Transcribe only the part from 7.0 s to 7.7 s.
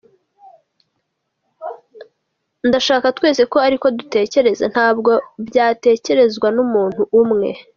umwe.